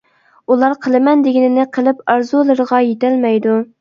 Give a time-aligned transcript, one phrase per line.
[0.53, 3.59] ئۇلار قىلىمەن دېگىنىنى قىلىپ، ئارزۇلىرىغا يېتەلمەيدۇ.